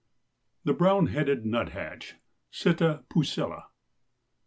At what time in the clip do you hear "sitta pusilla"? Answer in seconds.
2.51-3.65